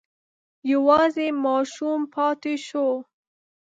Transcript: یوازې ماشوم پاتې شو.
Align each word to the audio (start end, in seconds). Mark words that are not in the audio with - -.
یوازې 0.71 1.27
ماشوم 1.45 1.99
پاتې 2.13 2.53
شو. 2.67 2.87